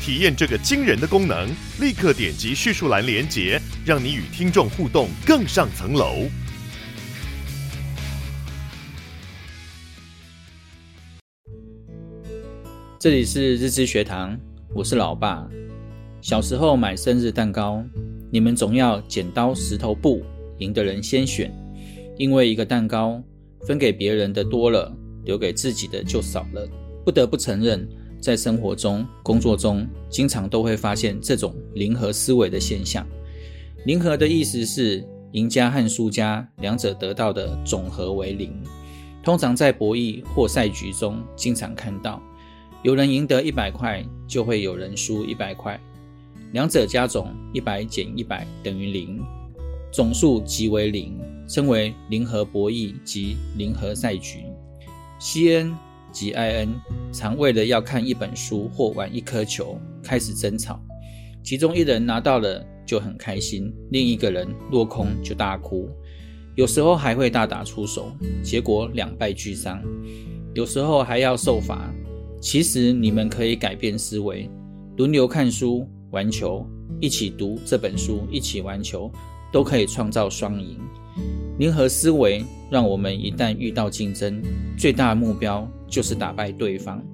[0.00, 1.48] 体验这个惊人的功能，
[1.80, 6.26] 立刻点击叙述栏连结，让你与听众互动更上层楼。
[12.98, 14.38] 这里是日知学堂，
[14.74, 15.46] 我是老爸。
[16.20, 17.84] 小时候买生日蛋糕，
[18.30, 20.22] 你们总要剪刀石头布，
[20.58, 21.52] 赢的人先选，
[22.16, 23.22] 因为一个蛋糕
[23.66, 24.92] 分给别人的多了，
[25.24, 26.68] 留给自己的就少了。
[27.04, 27.88] 不得不承认，
[28.20, 33.06] 在生活中、工作中，经常都会发现这种零和思维的现象。
[33.84, 38.52] 零和的意思是赢家和输家两者得到的总和为零。
[39.22, 42.22] 通常在博弈或赛局中，经常看到。
[42.82, 45.78] 有人赢得一百块，就会有人输一百块，
[46.52, 49.20] 两者加总一百减一百等于零，
[49.92, 54.44] 总数即为零，称为零和博弈及零和赛局。
[55.18, 55.74] 西恩
[56.18, 56.74] 及艾恩
[57.12, 60.82] 常为了要看一本书或玩一颗球开始争吵，
[61.44, 65.88] 其中一人拿到了就很开心，另一个人落空就大哭，
[66.56, 68.10] 有时候还会大打出手，
[68.42, 69.80] 结果两败俱伤，
[70.54, 71.88] 有时候还要受罚。
[72.40, 74.50] 其实你们可以改变思维，
[74.96, 76.66] 轮流看书、玩球，
[77.00, 79.08] 一起读这本书，一起玩球，
[79.52, 80.80] 都可以创造双赢。
[81.58, 84.40] 零和思维让我们一旦遇到竞争，
[84.78, 87.04] 最大的目标就是打败对方，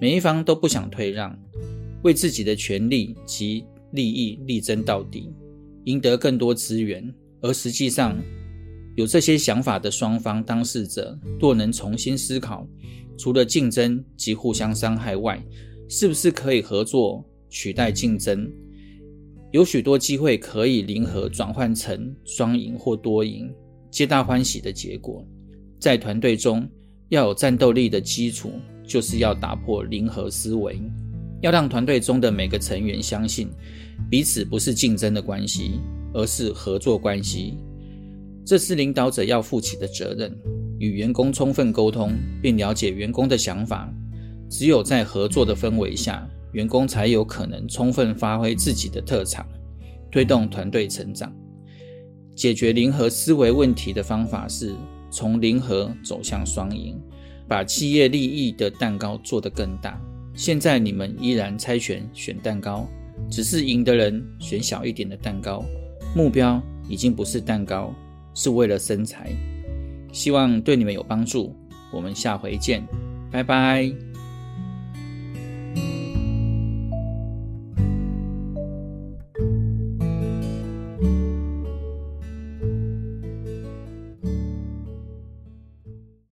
[0.00, 1.36] 每一方都不想退让，
[2.02, 5.34] 为自己的权利及利益力争到底，
[5.84, 7.12] 赢得更多资源。
[7.40, 8.16] 而实际上，
[8.94, 12.66] 有这些想法的双方当事者，若能重新思考。
[13.18, 15.44] 除了竞争及互相伤害外，
[15.88, 18.50] 是不是可以合作取代竞争？
[19.50, 23.52] 有许多机会可以零和转换成双赢或多赢，
[23.92, 25.24] 皆大欢喜的结果。
[25.78, 26.66] 在团队中
[27.10, 28.52] 要有战斗力的基础，
[28.84, 30.80] 就是要打破零和思维，
[31.42, 33.50] 要让团队中的每个成员相信
[34.10, 35.72] 彼此不是竞争的关系，
[36.14, 37.58] 而是合作关系。
[38.46, 40.34] 这是领导者要负起的责任。
[40.78, 43.92] 与员工充分沟通，并了解员工的想法。
[44.50, 49.46] 只有在合作的氛围下，员工才有可能充分发挥自己的特长，
[50.10, 51.32] 推动团队成长。
[52.42, 54.74] 解决零和思维问题的方法是
[55.12, 57.00] 从零和走向双赢，
[57.46, 59.96] 把企业利益的蛋糕做得更大。
[60.34, 62.88] 现在你们依然猜拳选蛋糕，
[63.30, 65.64] 只是赢的人选小一点的蛋糕，
[66.16, 67.94] 目标已经不是蛋糕，
[68.34, 69.30] 是为了身材。
[70.10, 71.54] 希望对你们有帮助，
[71.92, 72.84] 我们下回见，
[73.30, 74.11] 拜拜。